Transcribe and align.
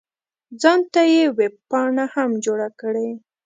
ځان 0.61 0.79
ته 0.93 1.01
یې 1.13 1.23
ویبپاڼه 1.39 2.05
هم 2.13 2.29
جوړه 2.45 2.67
کړې. 2.81 3.07